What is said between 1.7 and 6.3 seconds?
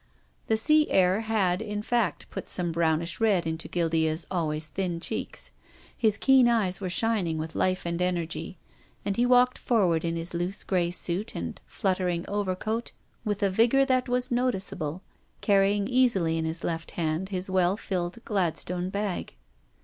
fact, put some brownish red into Guildea's always thin cheeks. His